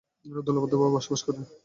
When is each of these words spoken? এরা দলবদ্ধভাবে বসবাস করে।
এরা 0.25 0.41
দলবদ্ধভাবে 0.47 0.93
বসবাস 0.95 1.21
করে। 1.25 1.39